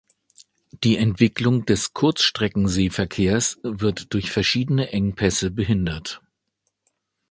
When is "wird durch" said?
3.61-4.31